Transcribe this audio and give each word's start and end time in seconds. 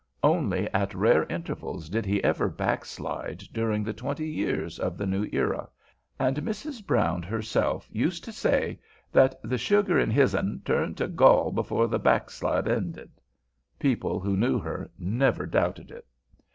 Only 0.23 0.67
at 0.73 0.95
rare 0.95 1.25
intervals 1.25 1.87
did 1.87 2.07
he 2.07 2.23
ever 2.23 2.49
"backslide" 2.49 3.43
during 3.53 3.83
the 3.83 3.93
twenty 3.93 4.27
years 4.27 4.79
of 4.79 4.97
the 4.97 5.05
new 5.05 5.29
era, 5.31 5.69
and 6.17 6.37
Mrs. 6.37 6.83
Brown 6.83 7.21
herself 7.21 7.87
used 7.91 8.23
to 8.23 8.31
say 8.31 8.79
that 9.11 9.39
the 9.43 9.59
"sugar 9.59 9.99
in 9.99 10.09
his'n 10.09 10.61
turned 10.65 10.97
to 10.97 11.07
gall 11.07 11.51
before 11.51 11.87
the 11.87 11.99
backslide 11.99 12.67
ended." 12.67 13.11
People 13.77 14.19
who 14.19 14.35
knew 14.35 14.57
her 14.57 14.89
never 14.97 15.45
doubted 15.45 15.91
it. 15.91 16.07